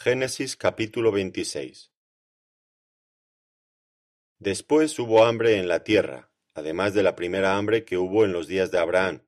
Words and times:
Génesis 0.00 0.56
capítulo 0.56 1.10
26 1.10 1.92
Después 4.38 4.96
hubo 5.00 5.24
hambre 5.24 5.58
en 5.58 5.66
la 5.66 5.82
tierra, 5.82 6.30
además 6.54 6.94
de 6.94 7.02
la 7.02 7.16
primera 7.16 7.56
hambre 7.56 7.84
que 7.84 7.98
hubo 7.98 8.24
en 8.24 8.30
los 8.30 8.46
días 8.46 8.70
de 8.70 8.78
Abraham. 8.78 9.26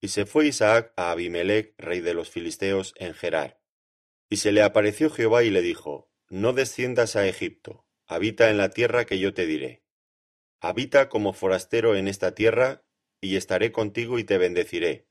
Y 0.00 0.08
se 0.08 0.24
fue 0.24 0.46
Isaac 0.46 0.94
a 0.96 1.10
Abimelech, 1.10 1.74
rey 1.76 2.00
de 2.00 2.14
los 2.14 2.30
filisteos, 2.30 2.94
en 2.96 3.12
Gerar. 3.12 3.60
Y 4.30 4.38
se 4.38 4.50
le 4.50 4.62
apareció 4.62 5.10
Jehová 5.10 5.42
y 5.42 5.50
le 5.50 5.60
dijo, 5.60 6.10
No 6.30 6.54
desciendas 6.54 7.14
a 7.14 7.26
Egipto, 7.26 7.86
habita 8.06 8.48
en 8.48 8.56
la 8.56 8.70
tierra 8.70 9.04
que 9.04 9.18
yo 9.18 9.34
te 9.34 9.44
diré. 9.44 9.84
Habita 10.58 11.10
como 11.10 11.34
forastero 11.34 11.96
en 11.96 12.08
esta 12.08 12.34
tierra, 12.34 12.82
y 13.20 13.36
estaré 13.36 13.72
contigo 13.72 14.18
y 14.18 14.24
te 14.24 14.38
bendeciré, 14.38 15.06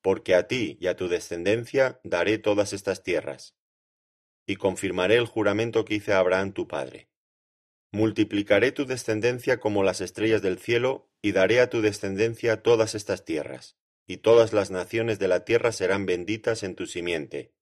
porque 0.00 0.36
a 0.36 0.46
ti 0.46 0.78
y 0.80 0.86
a 0.86 0.94
tu 0.94 1.08
descendencia 1.08 2.00
daré 2.04 2.38
todas 2.38 2.72
estas 2.72 3.02
tierras 3.02 3.56
y 4.46 4.56
confirmaré 4.56 5.16
el 5.16 5.26
juramento 5.26 5.84
que 5.84 5.94
hice 5.94 6.12
a 6.12 6.18
Abraham 6.18 6.52
tu 6.52 6.66
padre. 6.66 7.08
Multiplicaré 7.92 8.72
tu 8.72 8.86
descendencia 8.86 9.60
como 9.60 9.82
las 9.82 10.00
estrellas 10.00 10.42
del 10.42 10.58
cielo, 10.58 11.10
y 11.20 11.32
daré 11.32 11.60
a 11.60 11.70
tu 11.70 11.82
descendencia 11.82 12.62
todas 12.62 12.94
estas 12.94 13.24
tierras, 13.24 13.76
y 14.06 14.16
todas 14.16 14.52
las 14.52 14.70
naciones 14.70 15.18
de 15.18 15.28
la 15.28 15.44
tierra 15.44 15.72
serán 15.72 16.06
benditas 16.06 16.62
en 16.62 16.74
tu 16.74 16.86
simiente. 16.86 17.52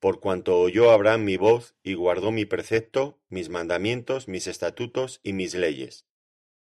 Por 0.00 0.20
cuanto 0.20 0.58
oyó 0.58 0.92
Abraham 0.92 1.24
mi 1.24 1.36
voz, 1.36 1.74
y 1.82 1.94
guardó 1.94 2.30
mi 2.30 2.44
precepto, 2.44 3.20
mis 3.28 3.48
mandamientos, 3.48 4.28
mis 4.28 4.46
estatutos 4.46 5.20
y 5.24 5.32
mis 5.32 5.54
leyes. 5.54 6.06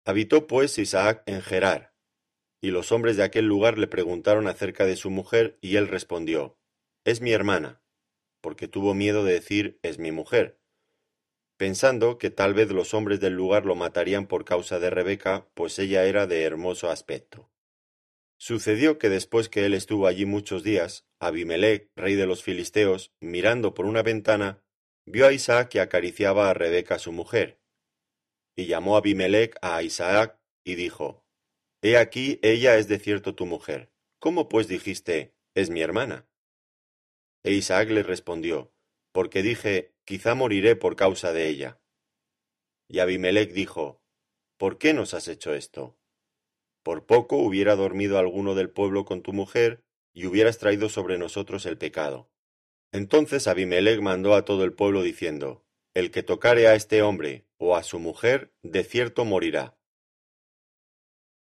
Habitó 0.06 0.48
pues 0.48 0.78
Isaac 0.78 1.24
en 1.26 1.42
Gerar, 1.42 1.96
y 2.60 2.72
los 2.72 2.92
hombres 2.92 3.16
de 3.18 3.24
aquel 3.24 3.46
lugar 3.46 3.78
le 3.78 3.88
preguntaron 3.88 4.48
acerca 4.48 4.86
de 4.86 4.98
su 4.98 5.10
mujer, 5.10 5.58
y 5.62 5.78
él 5.78 5.88
respondió, 5.88 6.60
Es 7.06 7.22
mi 7.22 7.32
hermana 7.32 7.81
porque 8.42 8.68
tuvo 8.68 8.94
miedo 8.94 9.24
de 9.24 9.34
decir 9.34 9.80
es 9.84 10.00
mi 10.00 10.12
mujer, 10.12 10.60
pensando 11.62 12.18
que 12.18 12.32
tal 12.32 12.56
vez 12.56 12.72
los 12.72 12.96
hombres 12.96 13.20
del 13.20 13.34
lugar 13.34 13.68
lo 13.68 13.76
matarían 13.76 14.26
por 14.26 14.46
causa 14.46 14.80
de 14.80 14.90
Rebeca, 14.90 15.48
pues 15.54 15.78
ella 15.78 16.06
era 16.06 16.26
de 16.26 16.42
hermoso 16.42 16.90
aspecto. 16.90 17.52
Sucedió 18.40 18.98
que 18.98 19.10
después 19.10 19.48
que 19.48 19.68
él 19.68 19.76
estuvo 19.76 20.08
allí 20.08 20.26
muchos 20.26 20.64
días, 20.64 21.06
Abimelech, 21.20 21.92
rey 21.96 22.16
de 22.16 22.26
los 22.26 22.42
filisteos, 22.42 23.14
mirando 23.20 23.76
por 23.76 23.86
una 23.86 24.02
ventana, 24.02 24.64
vio 25.06 25.28
a 25.28 25.34
Isaac 25.34 25.70
que 25.70 25.82
acariciaba 25.82 26.50
a 26.50 26.56
Rebeca 26.56 26.98
su 26.98 27.12
mujer. 27.12 27.62
Y 28.58 28.66
llamó 28.66 28.98
Abimelech 28.98 29.56
a 29.62 29.84
Isaac 29.84 30.40
y 30.64 30.74
dijo, 30.74 31.24
He 31.84 31.96
aquí 31.96 32.40
ella 32.42 32.78
es 32.78 32.88
de 32.88 32.98
cierto 32.98 33.36
tu 33.36 33.46
mujer. 33.46 33.92
¿Cómo 34.18 34.50
pues 34.50 34.68
dijiste, 34.68 35.36
es 35.54 35.70
mi 35.70 35.82
hermana? 35.82 36.28
E 37.44 37.54
Isaac 37.54 37.90
le 37.90 38.04
respondió, 38.04 38.72
Porque 39.12 39.42
dije, 39.42 39.94
quizá 40.06 40.36
moriré 40.36 40.76
por 40.76 40.96
causa 40.96 41.34
de 41.34 41.48
ella. 41.48 41.82
Y 42.88 43.00
Abimelech 43.00 43.52
dijo, 43.52 44.02
¿Por 44.58 44.78
qué 44.78 44.94
nos 44.94 45.14
has 45.14 45.28
hecho 45.28 45.54
esto? 45.54 45.98
Por 46.84 47.06
poco 47.06 47.38
hubiera 47.38 47.76
dormido 47.76 48.18
alguno 48.18 48.54
del 48.56 48.70
pueblo 48.70 49.06
con 49.06 49.22
tu 49.22 49.34
mujer, 49.34 49.84
y 50.14 50.26
hubieras 50.26 50.58
traído 50.58 50.90
sobre 50.90 51.18
nosotros 51.18 51.66
el 51.66 51.78
pecado. 51.78 52.30
Entonces 52.92 53.48
Abimelech 53.48 54.02
mandó 54.02 54.36
a 54.36 54.46
todo 54.46 54.64
el 54.64 54.74
pueblo 54.74 55.02
diciendo, 55.02 55.66
El 55.94 56.12
que 56.12 56.24
tocare 56.24 56.68
a 56.68 56.76
este 56.76 57.02
hombre 57.02 57.48
o 57.58 57.76
a 57.76 57.84
su 57.84 58.00
mujer, 58.00 58.54
de 58.62 58.84
cierto 58.84 59.26
morirá. 59.26 59.78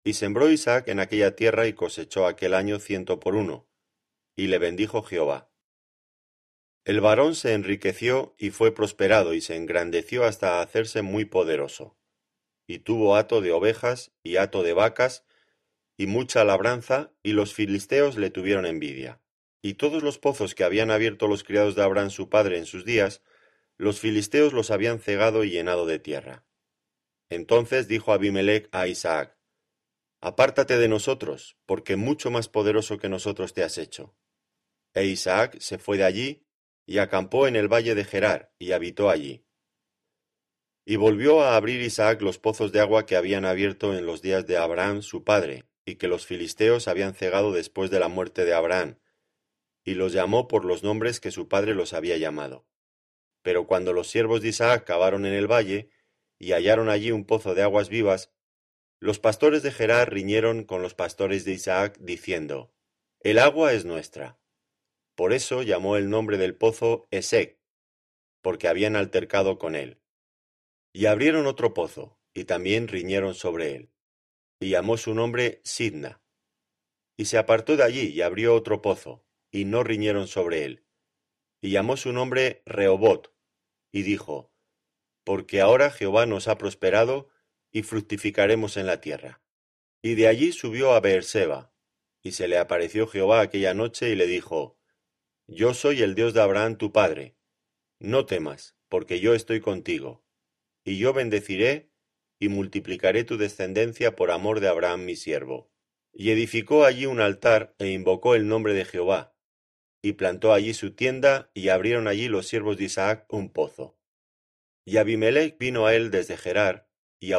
Y 0.04 0.14
sembró 0.14 0.50
Isaac 0.50 0.88
en 0.88 1.00
aquella 1.00 1.36
tierra 1.36 1.66
y 1.66 1.72
cosechó 1.72 2.26
aquel 2.26 2.54
año 2.54 2.78
ciento 2.78 3.20
por 3.20 3.34
uno, 3.34 3.68
y 4.36 4.48
le 4.48 4.58
bendijo 4.58 5.02
Jehová. 5.02 5.50
El 6.86 7.00
varón 7.00 7.34
se 7.34 7.52
enriqueció 7.52 8.36
y 8.38 8.50
fue 8.50 8.72
prosperado 8.72 9.34
y 9.34 9.40
se 9.40 9.56
engrandeció 9.56 10.24
hasta 10.24 10.60
hacerse 10.60 11.02
muy 11.02 11.24
poderoso. 11.24 11.98
Y 12.68 12.78
tuvo 12.78 13.16
hato 13.16 13.40
de 13.40 13.50
ovejas 13.50 14.12
y 14.22 14.36
hato 14.36 14.62
de 14.62 14.72
vacas 14.72 15.24
y 15.96 16.06
mucha 16.06 16.44
labranza, 16.44 17.10
y 17.24 17.32
los 17.32 17.54
filisteos 17.54 18.16
le 18.16 18.30
tuvieron 18.30 18.66
envidia. 18.66 19.20
Y 19.62 19.74
todos 19.74 20.04
los 20.04 20.20
pozos 20.20 20.54
que 20.54 20.62
habían 20.62 20.92
abierto 20.92 21.26
los 21.26 21.42
criados 21.42 21.74
de 21.74 21.82
Abraham 21.82 22.10
su 22.10 22.28
padre 22.28 22.56
en 22.56 22.66
sus 22.66 22.84
días, 22.84 23.20
los 23.76 23.98
filisteos 23.98 24.52
los 24.52 24.70
habían 24.70 25.00
cegado 25.00 25.42
y 25.42 25.50
llenado 25.50 25.86
de 25.86 25.98
tierra. 25.98 26.46
Entonces 27.30 27.88
dijo 27.88 28.12
Abimelech 28.12 28.68
a 28.70 28.86
Isaac, 28.86 29.36
Apártate 30.20 30.78
de 30.78 30.86
nosotros, 30.86 31.58
porque 31.66 31.96
mucho 31.96 32.30
más 32.30 32.48
poderoso 32.48 32.98
que 32.98 33.08
nosotros 33.08 33.54
te 33.54 33.64
has 33.64 33.76
hecho. 33.76 34.14
E 34.94 35.04
Isaac 35.06 35.58
se 35.58 35.78
fue 35.78 35.96
de 35.96 36.04
allí 36.04 36.45
y 36.86 36.98
acampó 36.98 37.48
en 37.48 37.56
el 37.56 37.68
valle 37.68 37.94
de 37.94 38.04
Gerar, 38.04 38.52
y 38.58 38.72
habitó 38.72 39.10
allí. 39.10 39.44
Y 40.84 40.96
volvió 40.96 41.42
a 41.42 41.56
abrir 41.56 41.80
Isaac 41.82 42.22
los 42.22 42.38
pozos 42.38 42.70
de 42.70 42.80
agua 42.80 43.06
que 43.06 43.16
habían 43.16 43.44
abierto 43.44 43.92
en 43.92 44.06
los 44.06 44.22
días 44.22 44.46
de 44.46 44.56
Abraham 44.56 45.02
su 45.02 45.24
padre, 45.24 45.64
y 45.84 45.96
que 45.96 46.06
los 46.06 46.26
filisteos 46.26 46.86
habían 46.86 47.14
cegado 47.14 47.52
después 47.52 47.90
de 47.90 47.98
la 47.98 48.08
muerte 48.08 48.44
de 48.44 48.54
Abraham, 48.54 49.00
y 49.84 49.94
los 49.94 50.12
llamó 50.12 50.46
por 50.46 50.64
los 50.64 50.84
nombres 50.84 51.20
que 51.20 51.32
su 51.32 51.48
padre 51.48 51.74
los 51.74 51.92
había 51.92 52.16
llamado. 52.16 52.66
Pero 53.42 53.66
cuando 53.66 53.92
los 53.92 54.08
siervos 54.08 54.42
de 54.42 54.48
Isaac 54.48 54.84
cavaron 54.84 55.26
en 55.26 55.32
el 55.32 55.50
valle, 55.50 55.90
y 56.38 56.52
hallaron 56.52 56.88
allí 56.88 57.10
un 57.10 57.24
pozo 57.24 57.54
de 57.54 57.62
aguas 57.62 57.88
vivas, 57.88 58.32
los 59.00 59.18
pastores 59.18 59.62
de 59.62 59.72
Gerar 59.72 60.12
riñeron 60.12 60.64
con 60.64 60.82
los 60.82 60.94
pastores 60.94 61.44
de 61.44 61.52
Isaac, 61.52 61.98
diciendo, 62.00 62.72
El 63.20 63.38
agua 63.38 63.72
es 63.72 63.84
nuestra. 63.84 64.38
Por 65.16 65.32
eso 65.32 65.62
llamó 65.62 65.96
el 65.96 66.10
nombre 66.10 66.36
del 66.36 66.54
pozo 66.54 67.08
Esec, 67.10 67.58
porque 68.42 68.68
habían 68.68 68.96
altercado 68.96 69.58
con 69.58 69.74
él. 69.74 69.98
Y 70.92 71.06
abrieron 71.06 71.46
otro 71.46 71.72
pozo, 71.72 72.20
y 72.34 72.44
también 72.44 72.86
riñeron 72.86 73.34
sobre 73.34 73.74
él. 73.74 73.90
Y 74.60 74.70
llamó 74.70 74.98
su 74.98 75.14
nombre 75.14 75.62
Sidna. 75.64 76.20
Y 77.16 77.24
se 77.24 77.38
apartó 77.38 77.78
de 77.78 77.82
allí 77.82 78.08
y 78.08 78.20
abrió 78.20 78.54
otro 78.54 78.82
pozo, 78.82 79.24
y 79.50 79.64
no 79.64 79.82
riñeron 79.82 80.28
sobre 80.28 80.66
él. 80.66 80.84
Y 81.62 81.70
llamó 81.70 81.96
su 81.96 82.12
nombre 82.12 82.62
Rehobot, 82.66 83.34
y 83.90 84.02
dijo, 84.02 84.52
Porque 85.24 85.62
ahora 85.62 85.90
Jehová 85.90 86.26
nos 86.26 86.46
ha 86.46 86.58
prosperado, 86.58 87.30
y 87.72 87.82
fructificaremos 87.82 88.76
en 88.76 88.86
la 88.86 89.00
tierra. 89.00 89.40
Y 90.02 90.14
de 90.14 90.28
allí 90.28 90.52
subió 90.52 90.92
a 90.92 91.00
Beerseba, 91.00 91.72
y 92.22 92.32
se 92.32 92.48
le 92.48 92.58
apareció 92.58 93.06
Jehová 93.06 93.40
aquella 93.40 93.72
noche 93.72 94.10
y 94.10 94.14
le 94.14 94.26
dijo, 94.26 94.76
yo 95.48 95.74
soy 95.74 96.02
el 96.02 96.14
Dios 96.14 96.34
de 96.34 96.42
Abraham 96.42 96.76
tu 96.76 96.92
padre. 96.92 97.36
No 98.00 98.26
temas, 98.26 98.76
porque 98.88 99.20
yo 99.20 99.34
estoy 99.34 99.60
contigo. 99.60 100.24
Y 100.84 100.98
yo 100.98 101.12
bendeciré 101.12 101.92
y 102.40 102.48
multiplicaré 102.48 103.24
tu 103.24 103.36
descendencia 103.36 104.16
por 104.16 104.30
amor 104.30 104.60
de 104.60 104.68
Abraham 104.68 105.04
mi 105.04 105.14
siervo. 105.16 105.70
Y 106.12 106.30
edificó 106.30 106.84
allí 106.84 107.06
un 107.06 107.20
altar 107.20 107.74
e 107.78 107.88
invocó 107.88 108.34
el 108.34 108.48
nombre 108.48 108.74
de 108.74 108.84
Jehová. 108.84 109.36
Y 110.02 110.14
plantó 110.14 110.52
allí 110.52 110.74
su 110.74 110.94
tienda 110.94 111.50
y 111.54 111.68
abrieron 111.68 112.08
allí 112.08 112.28
los 112.28 112.46
siervos 112.48 112.76
de 112.76 112.84
Isaac 112.84 113.26
un 113.28 113.52
pozo. 113.52 113.98
Y 114.84 114.96
Abimelech 114.98 115.58
vino 115.58 115.86
a 115.86 115.94
él 115.94 116.10
desde 116.10 116.36
Gerar, 116.36 116.88
y 117.20 117.32
a 117.32 117.38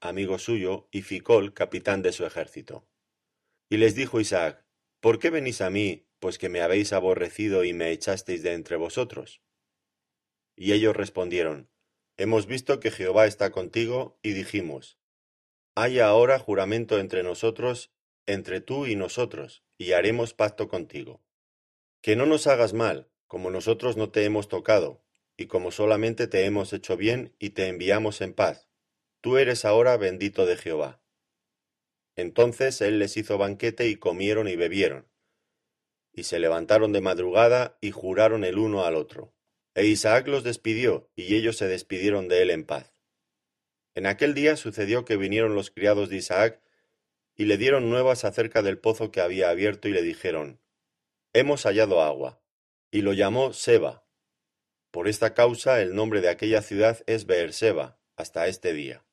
amigo 0.00 0.38
suyo, 0.38 0.88
y 0.90 1.02
Ficol, 1.02 1.54
capitán 1.54 2.02
de 2.02 2.12
su 2.12 2.24
ejército. 2.24 2.88
Y 3.68 3.76
les 3.76 3.94
dijo 3.94 4.20
Isaac, 4.20 4.64
¿Por 5.00 5.18
qué 5.18 5.30
venís 5.30 5.60
a 5.60 5.70
mí, 5.70 6.09
pues 6.20 6.38
que 6.38 6.50
me 6.50 6.60
habéis 6.60 6.92
aborrecido 6.92 7.64
y 7.64 7.72
me 7.72 7.90
echasteis 7.90 8.42
de 8.42 8.52
entre 8.52 8.76
vosotros? 8.76 9.42
Y 10.54 10.72
ellos 10.72 10.94
respondieron, 10.94 11.70
Hemos 12.16 12.46
visto 12.46 12.78
que 12.80 12.90
Jehová 12.90 13.26
está 13.26 13.50
contigo, 13.50 14.18
y 14.22 14.32
dijimos, 14.32 14.98
Haya 15.74 16.06
ahora 16.06 16.38
juramento 16.38 16.98
entre 16.98 17.22
nosotros, 17.22 17.90
entre 18.26 18.60
tú 18.60 18.86
y 18.86 18.94
nosotros, 18.94 19.64
y 19.78 19.92
haremos 19.92 20.34
pacto 20.34 20.68
contigo. 20.68 21.22
Que 22.02 22.16
no 22.16 22.26
nos 22.26 22.46
hagas 22.46 22.74
mal, 22.74 23.10
como 23.26 23.50
nosotros 23.50 23.96
no 23.96 24.10
te 24.10 24.24
hemos 24.24 24.48
tocado, 24.48 25.02
y 25.38 25.46
como 25.46 25.70
solamente 25.70 26.26
te 26.26 26.44
hemos 26.44 26.74
hecho 26.74 26.98
bien 26.98 27.34
y 27.38 27.50
te 27.50 27.68
enviamos 27.68 28.20
en 28.20 28.34
paz. 28.34 28.68
Tú 29.22 29.38
eres 29.38 29.64
ahora 29.64 29.96
bendito 29.96 30.44
de 30.44 30.56
Jehová. 30.56 31.02
Entonces 32.16 32.82
él 32.82 32.98
les 32.98 33.16
hizo 33.16 33.38
banquete 33.38 33.88
y 33.88 33.96
comieron 33.96 34.48
y 34.48 34.56
bebieron 34.56 35.09
y 36.12 36.24
se 36.24 36.38
levantaron 36.38 36.92
de 36.92 37.00
madrugada 37.00 37.78
y 37.80 37.90
juraron 37.90 38.44
el 38.44 38.58
uno 38.58 38.84
al 38.84 38.96
otro. 38.96 39.32
E 39.74 39.86
Isaac 39.86 40.26
los 40.26 40.42
despidió, 40.42 41.08
y 41.14 41.36
ellos 41.36 41.56
se 41.56 41.66
despidieron 41.66 42.28
de 42.28 42.42
él 42.42 42.50
en 42.50 42.64
paz. 42.64 42.92
En 43.94 44.06
aquel 44.06 44.34
día 44.34 44.56
sucedió 44.56 45.04
que 45.04 45.16
vinieron 45.16 45.54
los 45.54 45.70
criados 45.70 46.08
de 46.08 46.16
Isaac, 46.16 46.60
y 47.36 47.44
le 47.44 47.56
dieron 47.56 47.88
nuevas 47.88 48.24
acerca 48.24 48.62
del 48.62 48.78
pozo 48.78 49.10
que 49.10 49.20
había 49.20 49.50
abierto, 49.50 49.88
y 49.88 49.92
le 49.92 50.02
dijeron, 50.02 50.60
Hemos 51.32 51.62
hallado 51.64 52.02
agua. 52.02 52.42
Y 52.90 53.02
lo 53.02 53.12
llamó 53.12 53.52
Seba. 53.52 54.04
Por 54.90 55.06
esta 55.06 55.32
causa 55.32 55.80
el 55.80 55.94
nombre 55.94 56.20
de 56.20 56.28
aquella 56.28 56.60
ciudad 56.60 57.02
es 57.06 57.24
Beerseba, 57.26 58.00
hasta 58.16 58.48
este 58.48 58.72
día. 58.72 59.04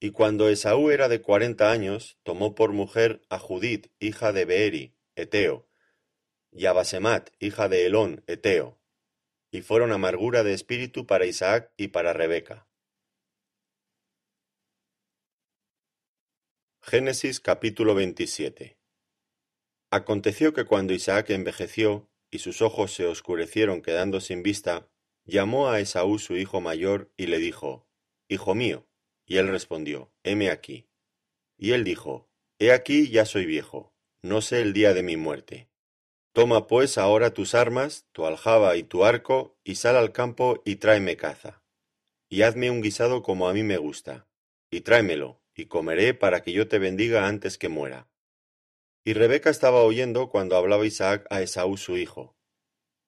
Y 0.00 0.12
cuando 0.12 0.48
Esaú 0.48 0.90
era 0.90 1.08
de 1.08 1.20
cuarenta 1.20 1.70
años, 1.70 2.18
tomó 2.22 2.54
por 2.54 2.72
mujer 2.72 3.20
a 3.28 3.38
Judith, 3.38 3.92
hija 3.98 4.32
de 4.32 4.46
Beeri, 4.46 4.94
Eteo, 5.14 5.68
y 6.52 6.64
hija 7.38 7.68
de 7.68 7.86
Elón, 7.86 8.24
Eteo. 8.26 8.78
y 9.52 9.62
fueron 9.62 9.92
amargura 9.92 10.44
de 10.44 10.52
espíritu 10.52 11.06
para 11.06 11.26
Isaac 11.26 11.72
y 11.76 11.88
para 11.88 12.12
Rebeca. 12.12 12.68
Génesis 16.82 17.40
capítulo 17.40 17.94
27 17.94 18.78
Aconteció 19.90 20.52
que 20.52 20.64
cuando 20.64 20.92
Isaac 20.92 21.30
envejeció 21.30 22.08
y 22.30 22.38
sus 22.38 22.62
ojos 22.62 22.94
se 22.94 23.06
oscurecieron 23.06 23.82
quedando 23.82 24.20
sin 24.20 24.42
vista, 24.42 24.88
llamó 25.24 25.68
a 25.68 25.80
Esaú 25.80 26.18
su 26.18 26.36
hijo 26.36 26.60
mayor 26.60 27.12
y 27.16 27.26
le 27.26 27.38
dijo, 27.38 27.86
Hijo 28.28 28.54
mío. 28.54 28.86
Y 29.26 29.38
él 29.38 29.48
respondió, 29.48 30.12
Heme 30.22 30.50
aquí. 30.50 30.88
Y 31.56 31.72
él 31.72 31.84
dijo, 31.84 32.28
He 32.58 32.72
aquí 32.72 33.08
ya 33.10 33.24
soy 33.24 33.46
viejo, 33.46 33.92
no 34.22 34.40
sé 34.42 34.60
el 34.62 34.72
día 34.72 34.94
de 34.94 35.02
mi 35.02 35.16
muerte. 35.16 35.69
Toma 36.32 36.68
pues 36.68 36.96
ahora 36.96 37.34
tus 37.34 37.54
armas, 37.54 38.06
tu 38.12 38.24
aljaba 38.24 38.76
y 38.76 38.84
tu 38.84 39.04
arco, 39.04 39.58
y 39.64 39.74
sal 39.74 39.96
al 39.96 40.12
campo 40.12 40.62
y 40.64 40.76
tráeme 40.76 41.16
caza. 41.16 41.62
Y 42.28 42.42
hazme 42.42 42.70
un 42.70 42.82
guisado 42.82 43.22
como 43.22 43.48
a 43.48 43.52
mí 43.52 43.64
me 43.64 43.78
gusta, 43.78 44.28
y 44.70 44.82
tráemelo, 44.82 45.42
y 45.56 45.66
comeré 45.66 46.14
para 46.14 46.42
que 46.42 46.52
yo 46.52 46.68
te 46.68 46.78
bendiga 46.78 47.26
antes 47.26 47.58
que 47.58 47.68
muera. 47.68 48.08
Y 49.04 49.14
Rebeca 49.14 49.50
estaba 49.50 49.82
oyendo 49.82 50.28
cuando 50.28 50.56
hablaba 50.56 50.86
Isaac 50.86 51.26
a 51.30 51.42
Esaú 51.42 51.76
su 51.76 51.96
hijo. 51.96 52.36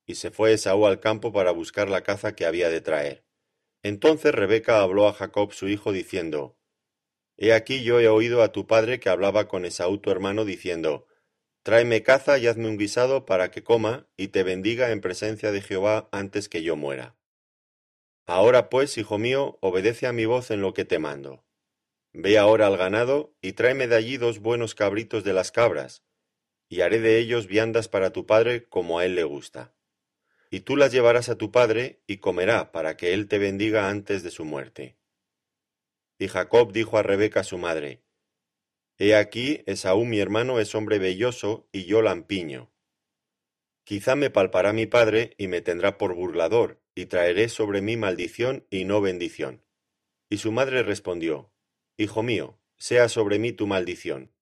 Y 0.04 0.16
se 0.16 0.32
fue 0.32 0.54
Esaú 0.54 0.86
al 0.86 0.98
campo 0.98 1.32
para 1.32 1.52
buscar 1.52 1.88
la 1.88 2.02
caza 2.02 2.34
que 2.34 2.44
había 2.44 2.70
de 2.70 2.80
traer. 2.80 3.24
Entonces 3.84 4.34
Rebeca 4.34 4.80
habló 4.80 5.06
a 5.06 5.12
Jacob 5.12 5.52
su 5.52 5.68
hijo 5.68 5.92
diciendo, 5.92 6.56
He 7.36 7.52
aquí 7.52 7.84
yo 7.84 8.00
he 8.00 8.08
oído 8.08 8.42
a 8.42 8.50
tu 8.50 8.66
padre 8.66 8.98
que 8.98 9.10
hablaba 9.10 9.46
con 9.46 9.64
Esaú 9.64 9.98
tu 9.98 10.10
hermano 10.10 10.44
diciendo, 10.44 11.06
Tráeme 11.62 12.02
caza 12.02 12.38
y 12.38 12.48
hazme 12.48 12.68
un 12.68 12.76
guisado 12.76 13.24
para 13.24 13.50
que 13.50 13.62
coma 13.62 14.08
y 14.16 14.28
te 14.28 14.42
bendiga 14.42 14.90
en 14.90 15.00
presencia 15.00 15.52
de 15.52 15.62
Jehová 15.62 16.08
antes 16.10 16.48
que 16.48 16.62
yo 16.62 16.74
muera. 16.74 17.16
Ahora 18.26 18.68
pues, 18.68 18.98
hijo 18.98 19.18
mío, 19.18 19.58
obedece 19.60 20.06
a 20.06 20.12
mi 20.12 20.24
voz 20.24 20.50
en 20.50 20.60
lo 20.60 20.74
que 20.74 20.84
te 20.84 20.98
mando. 20.98 21.44
Ve 22.12 22.36
ahora 22.36 22.66
al 22.66 22.76
ganado 22.76 23.34
y 23.40 23.52
tráeme 23.52 23.86
de 23.86 23.96
allí 23.96 24.16
dos 24.16 24.40
buenos 24.40 24.74
cabritos 24.74 25.22
de 25.22 25.32
las 25.32 25.52
cabras, 25.52 26.02
y 26.68 26.80
haré 26.80 27.00
de 27.00 27.18
ellos 27.18 27.46
viandas 27.46 27.88
para 27.88 28.10
tu 28.10 28.26
padre 28.26 28.64
como 28.68 28.98
a 28.98 29.04
él 29.04 29.14
le 29.14 29.24
gusta. 29.24 29.72
Y 30.50 30.60
tú 30.60 30.76
las 30.76 30.92
llevarás 30.92 31.28
a 31.28 31.38
tu 31.38 31.50
padre 31.50 32.02
y 32.06 32.18
comerá 32.18 32.72
para 32.72 32.96
que 32.96 33.14
él 33.14 33.28
te 33.28 33.38
bendiga 33.38 33.88
antes 33.88 34.22
de 34.22 34.30
su 34.30 34.44
muerte. 34.44 34.96
Y 36.18 36.28
Jacob 36.28 36.72
dijo 36.72 36.98
a 36.98 37.02
Rebeca 37.02 37.44
su 37.44 37.56
madre, 37.56 38.02
He 39.04 39.16
aquí, 39.16 39.64
Esaú 39.66 40.04
mi 40.04 40.20
hermano 40.20 40.60
es 40.60 40.76
hombre 40.76 41.00
velloso, 41.00 41.68
y 41.72 41.86
yo 41.86 42.02
lampiño. 42.02 42.70
Quizá 43.82 44.14
me 44.14 44.30
palpará 44.30 44.72
mi 44.72 44.86
padre, 44.86 45.34
y 45.38 45.48
me 45.48 45.60
tendrá 45.60 45.98
por 45.98 46.14
burlador, 46.14 46.80
y 46.94 47.06
traeré 47.06 47.48
sobre 47.48 47.82
mí 47.82 47.96
maldición 47.96 48.64
y 48.70 48.84
no 48.84 49.00
bendición. 49.00 49.64
Y 50.30 50.38
su 50.38 50.52
madre 50.52 50.84
respondió, 50.84 51.52
Hijo 51.96 52.22
mío, 52.22 52.60
sea 52.76 53.08
sobre 53.08 53.40
mí 53.40 53.50
tu 53.50 53.66
maldición. 53.66 54.32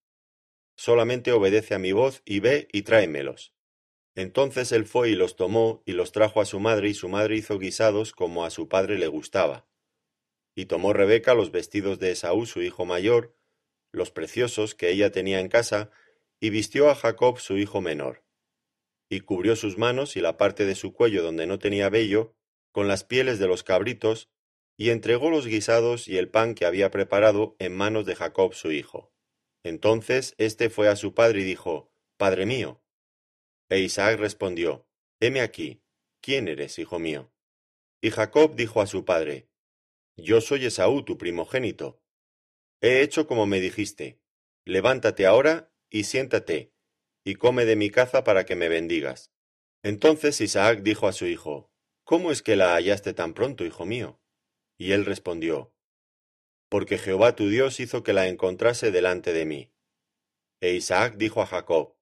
Solamente 0.76 1.32
obedece 1.32 1.74
a 1.74 1.78
mi 1.78 1.92
voz, 1.92 2.20
y 2.26 2.40
ve 2.40 2.68
y 2.70 2.82
tráemelos. 2.82 3.54
Entonces 4.14 4.72
él 4.72 4.84
fue 4.84 5.08
y 5.08 5.14
los 5.14 5.36
tomó, 5.36 5.82
y 5.86 5.92
los 5.92 6.12
trajo 6.12 6.42
a 6.42 6.44
su 6.44 6.60
madre, 6.60 6.90
y 6.90 6.92
su 6.92 7.08
madre 7.08 7.36
hizo 7.36 7.58
guisados 7.58 8.12
como 8.12 8.44
a 8.44 8.50
su 8.50 8.68
padre 8.68 8.98
le 8.98 9.06
gustaba. 9.06 9.66
Y 10.54 10.66
tomó 10.66 10.92
Rebeca 10.92 11.32
los 11.32 11.50
vestidos 11.50 11.98
de 11.98 12.10
Esaú 12.10 12.44
su 12.44 12.60
hijo 12.60 12.84
mayor, 12.84 13.39
los 13.92 14.10
preciosos 14.10 14.74
que 14.74 14.90
ella 14.90 15.10
tenía 15.10 15.40
en 15.40 15.48
casa, 15.48 15.90
y 16.40 16.50
vistió 16.50 16.88
a 16.88 16.94
Jacob 16.94 17.38
su 17.38 17.58
hijo 17.58 17.80
menor. 17.80 18.24
Y 19.08 19.20
cubrió 19.20 19.56
sus 19.56 19.76
manos 19.76 20.16
y 20.16 20.20
la 20.20 20.36
parte 20.36 20.64
de 20.64 20.74
su 20.74 20.92
cuello 20.92 21.22
donde 21.22 21.46
no 21.46 21.58
tenía 21.58 21.88
vello, 21.90 22.34
con 22.72 22.88
las 22.88 23.04
pieles 23.04 23.38
de 23.38 23.48
los 23.48 23.62
cabritos, 23.62 24.30
y 24.76 24.90
entregó 24.90 25.30
los 25.30 25.46
guisados 25.46 26.08
y 26.08 26.16
el 26.16 26.30
pan 26.30 26.54
que 26.54 26.64
había 26.64 26.90
preparado 26.90 27.56
en 27.58 27.76
manos 27.76 28.06
de 28.06 28.14
Jacob 28.14 28.54
su 28.54 28.72
hijo. 28.72 29.12
Entonces 29.62 30.34
éste 30.38 30.70
fue 30.70 30.88
a 30.88 30.96
su 30.96 31.12
padre 31.12 31.40
y 31.42 31.44
dijo, 31.44 31.92
Padre 32.16 32.46
mío. 32.46 32.82
E 33.68 33.80
Isaac 33.80 34.18
respondió, 34.18 34.86
Heme 35.20 35.42
aquí, 35.42 35.82
¿quién 36.22 36.48
eres, 36.48 36.78
hijo 36.78 36.98
mío? 36.98 37.30
Y 38.00 38.10
Jacob 38.10 38.56
dijo 38.56 38.80
a 38.80 38.86
su 38.86 39.04
padre, 39.04 39.50
Yo 40.16 40.40
soy 40.40 40.64
Esaú, 40.64 41.04
tu 41.04 41.18
primogénito. 41.18 42.00
He 42.80 43.02
hecho 43.02 43.26
como 43.26 43.46
me 43.46 43.60
dijiste. 43.60 44.20
Levántate 44.64 45.26
ahora 45.26 45.72
y 45.90 46.04
siéntate, 46.04 46.72
y 47.24 47.34
come 47.34 47.64
de 47.64 47.76
mi 47.76 47.90
caza 47.90 48.24
para 48.24 48.44
que 48.44 48.56
me 48.56 48.68
bendigas. 48.68 49.32
Entonces 49.82 50.40
Isaac 50.40 50.80
dijo 50.82 51.08
a 51.08 51.12
su 51.12 51.26
hijo, 51.26 51.70
¿Cómo 52.04 52.30
es 52.30 52.42
que 52.42 52.56
la 52.56 52.74
hallaste 52.74 53.14
tan 53.14 53.34
pronto, 53.34 53.64
hijo 53.64 53.86
mío? 53.86 54.20
Y 54.78 54.92
él 54.92 55.04
respondió, 55.04 55.74
Porque 56.68 56.98
Jehová 56.98 57.36
tu 57.36 57.48
Dios 57.48 57.80
hizo 57.80 58.02
que 58.02 58.12
la 58.12 58.28
encontrase 58.28 58.90
delante 58.90 59.32
de 59.32 59.44
mí. 59.44 59.72
E 60.60 60.72
Isaac 60.74 61.16
dijo 61.16 61.42
a 61.42 61.46
Jacob, 61.46 61.96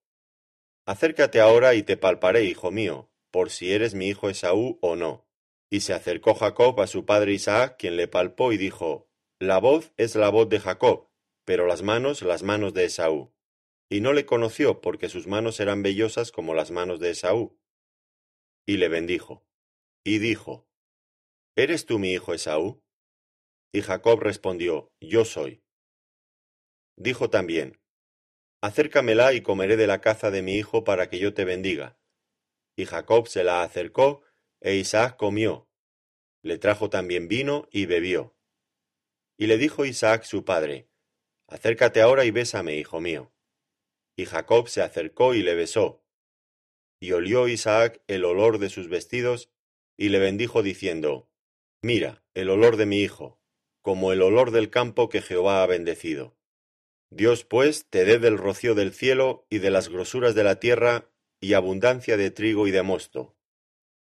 Acércate 0.87 1.41
ahora 1.41 1.75
y 1.75 1.83
te 1.83 1.97
palparé, 1.97 2.45
hijo 2.45 2.71
mío, 2.71 3.11
por 3.31 3.51
si 3.51 3.73
eres 3.73 3.95
mi 3.95 4.09
hijo 4.09 4.31
Esaú 4.31 4.79
o 4.81 4.97
no. 4.97 5.29
Y 5.71 5.81
se 5.81 5.93
acercó 5.93 6.35
Jacob 6.35 6.81
a 6.81 6.87
su 6.87 7.05
padre 7.05 7.33
Isaac, 7.33 7.77
quien 7.79 7.97
le 7.97 8.09
palpó 8.09 8.53
y 8.53 8.57
dijo, 8.57 9.08
la 9.41 9.61
voz 9.61 9.93
es 9.97 10.17
la 10.17 10.31
voz 10.31 10.49
de 10.49 10.59
Jacob, 10.59 11.09
pero 11.45 11.67
las 11.67 11.83
manos 11.83 12.23
las 12.23 12.43
manos 12.43 12.75
de 12.75 12.87
Esaú. 12.87 13.33
Y 13.89 14.01
no 14.01 14.13
le 14.13 14.27
conoció 14.27 14.81
porque 14.81 15.09
sus 15.09 15.29
manos 15.29 15.61
eran 15.61 15.83
vellosas 15.83 16.33
como 16.33 16.55
las 16.55 16.73
manos 16.73 16.99
de 16.99 17.11
Esaú. 17.11 17.57
Y 18.67 18.79
le 18.79 18.89
bendijo. 18.89 19.47
Y 20.05 20.19
dijo, 20.19 20.69
¿Eres 21.57 21.87
tú 21.87 21.99
mi 21.99 22.13
hijo 22.13 22.35
Esaú? 22.35 22.83
Y 23.73 23.83
Jacob 23.83 24.21
respondió, 24.21 24.93
Yo 25.01 25.25
soy. 25.25 25.63
Dijo 26.97 27.31
también, 27.31 27.81
Acércamela 28.61 29.35
y 29.35 29.41
comeré 29.41 29.77
de 29.77 29.87
la 29.87 30.01
caza 30.01 30.33
de 30.33 30.43
mi 30.43 30.57
hijo 30.57 30.83
para 30.83 31.09
que 31.09 31.21
yo 31.21 31.33
te 31.33 31.45
bendiga. 31.45 31.97
Y 32.77 32.87
Jacob 32.87 33.29
se 33.29 33.45
la 33.45 33.63
acercó, 33.63 34.23
e 34.61 34.75
Isaac 34.75 35.17
comió. 35.17 35.71
Le 36.43 36.59
trajo 36.59 36.91
también 36.91 37.29
vino 37.29 37.69
y 37.71 37.87
bebió. 37.87 38.38
Y 39.39 39.47
le 39.47 39.57
dijo 39.57 39.85
Isaac 39.85 40.25
su 40.25 40.45
padre, 40.45 40.89
Acércate 41.47 42.03
ahora 42.03 42.25
y 42.25 42.31
bésame, 42.31 42.77
hijo 42.77 43.01
mío. 43.01 43.33
Y 44.17 44.27
Jacob 44.27 44.69
se 44.69 44.83
acercó 44.83 45.35
y 45.35 45.43
le 45.43 45.55
besó. 45.55 46.05
Y 47.01 47.13
olió 47.13 47.47
Isaac 47.47 48.03
el 48.09 48.25
olor 48.25 48.59
de 48.59 48.69
sus 48.69 48.89
vestidos, 48.89 49.51
y 49.97 50.09
le 50.09 50.19
bendijo 50.19 50.63
diciendo, 50.63 51.31
Mira, 51.83 52.25
el 52.35 52.51
olor 52.51 52.77
de 52.77 52.87
mi 52.87 53.01
hijo, 53.01 53.41
como 53.81 54.13
el 54.13 54.23
olor 54.23 54.51
del 54.51 54.71
campo 54.71 55.09
que 55.09 55.23
Jehová 55.23 55.63
ha 55.63 55.67
bendecido. 55.67 56.37
Dios 57.11 57.45
pues 57.45 57.87
te 57.89 58.05
dé 58.05 58.19
del 58.19 58.37
rocío 58.37 58.75
del 58.75 58.93
cielo 58.93 59.47
y 59.49 59.59
de 59.59 59.71
las 59.71 59.89
grosuras 59.89 60.35
de 60.35 60.45
la 60.45 60.61
tierra, 60.61 61.11
y 61.41 61.55
abundancia 61.55 62.17
de 62.17 62.33
trigo 62.33 62.67
y 62.67 62.73
de 62.73 62.83
mosto. 62.83 63.37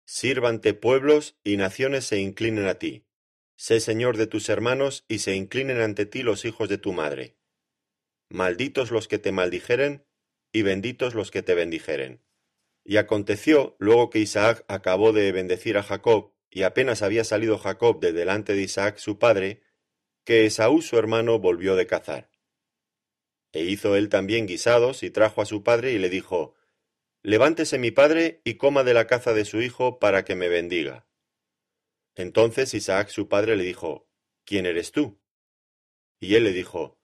Sírvante 0.04 0.75
pueblos 0.75 1.38
y 1.45 1.57
naciones 1.57 2.04
se 2.04 2.18
inclinen 2.18 2.66
a 2.66 2.75
ti. 2.75 3.08
Sé 3.61 3.81
señor 3.81 4.17
de 4.17 4.29
tus 4.29 4.49
hermanos, 4.50 5.05
y 5.09 5.19
se 5.19 5.35
inclinen 5.35 5.81
ante 5.81 6.07
ti 6.07 6.23
los 6.23 6.45
hijos 6.45 6.69
de 6.69 6.79
tu 6.79 6.93
madre. 6.93 7.37
Malditos 8.29 8.93
los 8.93 9.09
que 9.09 9.19
te 9.19 9.33
maldijeren, 9.33 10.07
y 10.53 10.62
benditos 10.62 11.15
los 11.15 11.33
que 11.33 11.43
te 11.43 11.57
bendijeren. 11.57 12.23
Y 12.85 12.99
aconteció, 12.99 13.75
luego 13.81 14.11
que 14.11 14.21
Isaac 14.21 14.65
acabó 14.69 15.12
de 15.12 15.33
bendecir 15.33 15.77
a 15.77 15.83
Jacob, 15.83 16.35
y 16.49 16.62
apenas 16.62 17.03
había 17.03 17.25
salido 17.25 17.59
Jacob 17.59 17.99
de 17.99 18.12
delante 18.12 18.55
de 18.55 18.62
Isaac 18.62 18.99
su 18.99 19.19
padre, 19.19 19.61
que 20.25 20.47
Esaú 20.47 20.81
su 20.81 20.97
hermano 20.97 21.41
volvió 21.41 21.75
de 21.75 21.88
cazar. 21.88 22.31
E 23.50 23.65
hizo 23.65 23.97
él 23.97 24.09
también 24.09 24.47
guisados, 24.47 25.03
y 25.03 25.11
trajo 25.11 25.43
a 25.43 25.47
su 25.47 25.65
padre, 25.65 25.91
y 25.91 25.99
le 25.99 26.11
dijo, 26.11 26.55
Levántese 27.25 27.77
mi 27.79 27.91
padre, 27.91 28.41
y 28.45 28.55
coma 28.55 28.85
de 28.85 28.95
la 28.95 29.09
caza 29.09 29.33
de 29.35 29.45
su 29.45 29.61
hijo, 29.61 29.99
para 29.99 30.25
que 30.25 30.37
me 30.37 30.49
bendiga. 30.49 31.08
Entonces 32.18 32.75
Isaac 32.75 33.10
su 33.10 33.28
padre 33.28 33.56
le 33.56 33.62
dijo, 33.62 34.08
¿Quién 34.44 34.66
eres 34.66 34.90
tú? 34.90 35.20
Y 36.18 36.34
él 36.34 36.42
le 36.42 36.52
dijo, 36.52 36.98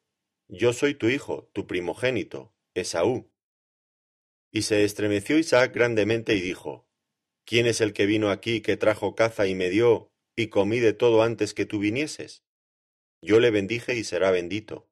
Yo 0.49 0.73
soy 0.73 0.95
tu 0.97 1.09
hijo, 1.09 1.49
tu 1.53 1.69
primogénito, 1.69 2.53
Esaú. 2.75 3.31
Y 4.51 4.63
se 4.63 4.83
estremeció 4.83 5.39
Isaac 5.39 5.73
grandemente 5.73 6.35
y 6.35 6.41
dijo, 6.41 6.89
¿Quién 7.45 7.67
es 7.67 7.81
el 7.81 7.93
que 7.93 8.07
vino 8.07 8.29
aquí 8.29 8.61
que 8.61 8.77
trajo 8.77 9.15
caza 9.15 9.47
y 9.47 9.55
me 9.55 9.71
dio, 9.71 10.13
y 10.35 10.49
comí 10.49 10.81
de 10.81 10.95
todo 10.95 11.23
antes 11.23 11.55
que 11.55 11.65
tú 11.65 11.79
vinieses? 11.79 12.43
Yo 13.23 13.39
le 13.39 13.53
bendije 13.53 13.95
y 13.95 14.03
será 14.03 14.33
bendito. 14.33 14.91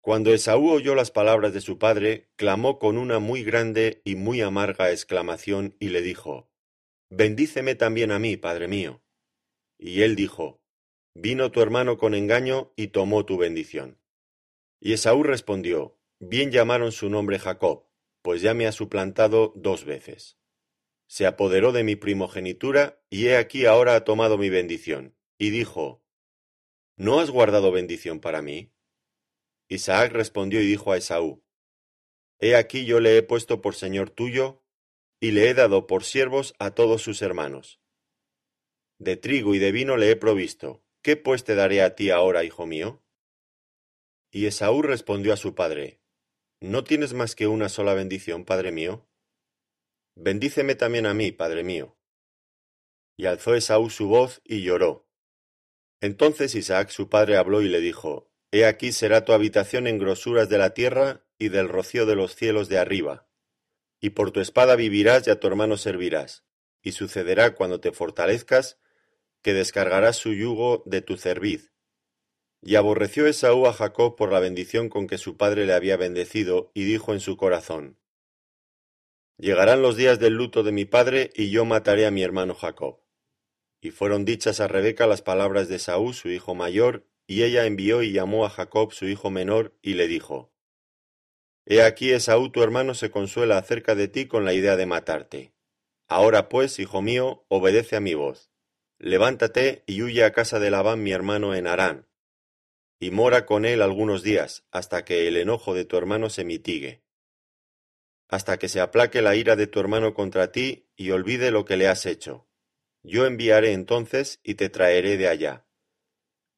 Cuando 0.00 0.34
Esaú 0.34 0.68
oyó 0.68 0.96
las 0.96 1.12
palabras 1.12 1.54
de 1.54 1.60
su 1.60 1.78
padre, 1.78 2.28
clamó 2.34 2.80
con 2.80 2.98
una 2.98 3.20
muy 3.20 3.44
grande 3.44 4.02
y 4.04 4.16
muy 4.16 4.40
amarga 4.40 4.90
exclamación 4.90 5.76
y 5.78 5.90
le 5.90 6.02
dijo, 6.02 6.49
Bendíceme 7.10 7.74
también 7.74 8.12
a 8.12 8.18
mí, 8.20 8.36
padre 8.36 8.68
mío. 8.68 9.02
Y 9.78 10.02
él 10.02 10.14
dijo, 10.14 10.62
Vino 11.14 11.50
tu 11.50 11.60
hermano 11.60 11.98
con 11.98 12.14
engaño 12.14 12.72
y 12.76 12.88
tomó 12.88 13.26
tu 13.26 13.36
bendición. 13.36 14.00
Y 14.80 14.92
Esaú 14.92 15.24
respondió, 15.24 15.98
Bien 16.20 16.52
llamaron 16.52 16.92
su 16.92 17.10
nombre 17.10 17.38
Jacob, 17.38 17.88
pues 18.22 18.42
ya 18.42 18.54
me 18.54 18.66
ha 18.66 18.72
suplantado 18.72 19.52
dos 19.56 19.84
veces. 19.84 20.38
se 21.08 21.26
apoderó 21.26 21.72
de 21.72 21.82
mi 21.82 21.96
primogenitura, 21.96 23.02
y 23.10 23.26
he 23.26 23.36
aquí 23.36 23.66
ahora 23.66 23.96
ha 23.96 24.04
tomado 24.04 24.38
mi 24.38 24.48
bendición. 24.48 25.16
Y 25.38 25.50
dijo, 25.50 26.04
¿No 26.96 27.18
has 27.18 27.30
guardado 27.30 27.72
bendición 27.72 28.20
para 28.20 28.42
mí? 28.42 28.72
Isaac 29.68 30.12
respondió 30.12 30.60
y 30.60 30.66
dijo 30.66 30.92
a 30.92 30.98
Esaú, 30.98 31.42
He 32.38 32.54
aquí 32.54 32.84
yo 32.84 33.00
le 33.00 33.16
he 33.16 33.22
puesto 33.22 33.60
por 33.60 33.74
señor 33.74 34.10
tuyo, 34.10 34.62
y 35.20 35.32
le 35.32 35.50
he 35.50 35.54
dado 35.54 35.86
por 35.86 36.04
siervos 36.04 36.54
a 36.58 36.70
todos 36.72 37.02
sus 37.02 37.20
hermanos. 37.22 37.78
De 38.98 39.16
trigo 39.16 39.54
y 39.54 39.58
de 39.58 39.70
vino 39.70 39.96
le 39.96 40.10
he 40.10 40.16
provisto, 40.16 40.82
¿qué 41.02 41.16
pues 41.16 41.44
te 41.44 41.54
daré 41.54 41.82
a 41.82 41.94
ti 41.94 42.10
ahora, 42.10 42.42
hijo 42.42 42.66
mío? 42.66 43.02
Y 44.30 44.46
Esaú 44.46 44.82
respondió 44.82 45.32
a 45.32 45.36
su 45.36 45.54
padre, 45.54 46.00
¿No 46.60 46.84
tienes 46.84 47.14
más 47.14 47.34
que 47.34 47.46
una 47.46 47.68
sola 47.68 47.94
bendición, 47.94 48.44
padre 48.44 48.70
mío? 48.70 49.08
Bendíceme 50.14 50.74
también 50.74 51.06
a 51.06 51.14
mí, 51.14 51.32
padre 51.32 51.64
mío. 51.64 51.96
Y 53.16 53.26
alzó 53.26 53.54
Esaú 53.54 53.88
su 53.88 54.08
voz 54.08 54.42
y 54.44 54.62
lloró. 54.62 55.06
Entonces 56.02 56.54
Isaac 56.54 56.90
su 56.90 57.08
padre 57.08 57.36
habló 57.36 57.62
y 57.62 57.68
le 57.68 57.80
dijo, 57.80 58.30
He 58.52 58.66
aquí 58.66 58.92
será 58.92 59.24
tu 59.24 59.32
habitación 59.32 59.86
en 59.86 59.98
grosuras 59.98 60.48
de 60.48 60.58
la 60.58 60.74
tierra 60.74 61.24
y 61.38 61.48
del 61.48 61.68
rocío 61.68 62.04
de 62.04 62.16
los 62.16 62.34
cielos 62.34 62.68
de 62.68 62.78
arriba. 62.78 63.29
Y 64.00 64.10
por 64.10 64.30
tu 64.30 64.40
espada 64.40 64.76
vivirás 64.76 65.26
y 65.26 65.30
a 65.30 65.38
tu 65.38 65.46
hermano 65.46 65.76
servirás. 65.76 66.44
Y 66.82 66.92
sucederá 66.92 67.54
cuando 67.54 67.80
te 67.80 67.92
fortalezcas, 67.92 68.78
que 69.42 69.54
descargarás 69.54 70.16
su 70.16 70.32
yugo 70.32 70.82
de 70.86 71.02
tu 71.02 71.16
cerviz. 71.16 71.72
Y 72.62 72.74
aborreció 72.74 73.26
Esaú 73.26 73.66
a 73.66 73.72
Jacob 73.72 74.16
por 74.16 74.32
la 74.32 74.40
bendición 74.40 74.88
con 74.88 75.06
que 75.06 75.18
su 75.18 75.36
padre 75.36 75.66
le 75.66 75.72
había 75.72 75.96
bendecido, 75.96 76.70
y 76.74 76.84
dijo 76.84 77.12
en 77.12 77.20
su 77.20 77.36
corazón, 77.36 77.98
Llegarán 79.38 79.80
los 79.80 79.96
días 79.96 80.18
del 80.18 80.34
luto 80.34 80.62
de 80.62 80.72
mi 80.72 80.84
padre, 80.84 81.30
y 81.34 81.50
yo 81.50 81.64
mataré 81.64 82.04
a 82.04 82.10
mi 82.10 82.22
hermano 82.22 82.54
Jacob. 82.54 83.00
Y 83.80 83.90
fueron 83.90 84.26
dichas 84.26 84.60
a 84.60 84.68
Rebeca 84.68 85.06
las 85.06 85.22
palabras 85.22 85.68
de 85.68 85.78
Saúl, 85.78 86.12
su 86.12 86.28
hijo 86.28 86.54
mayor, 86.54 87.06
y 87.26 87.44
ella 87.44 87.64
envió 87.64 88.02
y 88.02 88.12
llamó 88.12 88.44
a 88.44 88.50
Jacob, 88.50 88.92
su 88.92 89.06
hijo 89.06 89.30
menor, 89.30 89.74
y 89.80 89.94
le 89.94 90.08
dijo, 90.08 90.52
He 91.70 91.82
aquí 91.82 92.10
Esaú 92.10 92.50
tu 92.50 92.62
hermano 92.62 92.92
se 92.94 93.10
consuela 93.10 93.56
acerca 93.56 93.94
de 93.94 94.08
ti 94.08 94.26
con 94.26 94.44
la 94.44 94.52
idea 94.52 94.76
de 94.76 94.84
matarte. 94.84 95.54
Ahora 96.08 96.50
pues, 96.50 96.78
hijo 96.80 97.00
mío, 97.00 97.46
obedece 97.48 97.96
a 97.96 98.00
mi 98.00 98.14
voz. 98.14 98.50
Levántate 98.98 99.84
y 99.86 100.02
huye 100.02 100.24
a 100.24 100.32
casa 100.32 100.58
de 100.58 100.70
Labán 100.70 101.02
mi 101.02 101.12
hermano 101.12 101.54
en 101.54 101.66
Harán, 101.66 102.08
y 102.98 103.12
mora 103.12 103.46
con 103.46 103.64
él 103.64 103.80
algunos 103.80 104.22
días, 104.22 104.66
hasta 104.70 105.06
que 105.06 105.26
el 105.28 105.38
enojo 105.38 105.72
de 105.72 105.86
tu 105.86 105.96
hermano 105.96 106.28
se 106.28 106.44
mitigue 106.44 107.02
hasta 108.30 108.58
que 108.58 108.68
se 108.68 108.80
aplaque 108.80 109.22
la 109.22 109.34
ira 109.34 109.56
de 109.56 109.66
tu 109.66 109.80
hermano 109.80 110.14
contra 110.14 110.52
ti 110.52 110.88
y 110.96 111.10
olvide 111.10 111.50
lo 111.50 111.64
que 111.64 111.76
le 111.76 111.88
has 111.88 112.06
hecho. 112.06 112.48
Yo 113.02 113.26
enviaré 113.26 113.72
entonces 113.72 114.38
y 114.44 114.54
te 114.54 114.68
traeré 114.68 115.16
de 115.16 115.26
allá. 115.26 115.66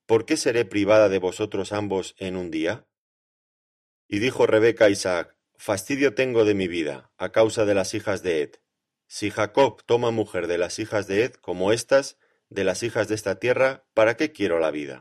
¿Por 0.07 0.27
qué 0.27 0.37
seré 0.37 0.67
privada 0.67 1.09
de 1.09 1.19
vosotros 1.19 1.73
ambos 1.73 2.15
en 2.19 2.37
un 2.37 2.51
día? 2.51 2.87
Y 4.09 4.19
dijo 4.19 4.47
Rebeca 4.47 4.87
a 4.87 4.91
Isaac, 4.91 5.37
Fastidio 5.57 6.15
tengo 6.15 6.45
de 6.45 6.55
mi 6.55 6.67
vida, 6.67 7.13
a 7.17 7.31
causa 7.31 7.65
de 7.65 7.75
las 7.75 7.95
hijas 7.95 8.23
de 8.23 8.43
Ed. 8.43 8.51
Si 9.07 9.31
Jacob 9.31 9.83
toma 9.87 10.11
mujer 10.11 10.47
de 10.49 10.59
las 10.59 10.79
hijas 10.79 11.07
de 11.07 11.25
Ed 11.25 11.35
como 11.35 11.73
estas, 11.73 12.19
de 12.49 12.65
las 12.65 12.83
hijas 12.83 13.09
de 13.09 13.15
esta 13.15 13.39
tierra, 13.39 13.85
¿para 13.95 14.17
qué 14.17 14.33
quiero 14.33 14.59
la 14.59 14.71
vida? 14.71 15.01